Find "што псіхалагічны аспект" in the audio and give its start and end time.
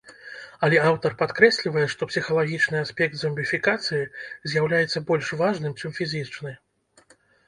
1.93-3.13